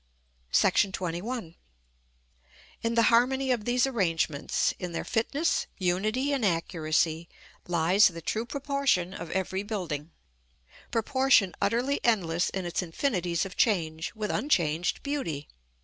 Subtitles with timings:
[0.91, 1.55] §XXI.
[2.81, 7.29] In the harmony of these arrangements, in their fitness, unity, and accuracy,
[7.67, 10.09] lies the true proportion of every building,
[10.89, 15.47] proportion utterly endless in its infinities of change, with unchanged beauty.